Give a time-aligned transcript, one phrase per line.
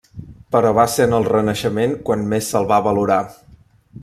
[0.55, 3.23] Però va ser en el Renaixement quan més se'l va valorar.